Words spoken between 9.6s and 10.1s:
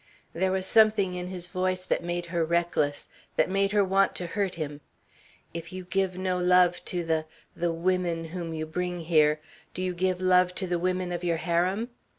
do you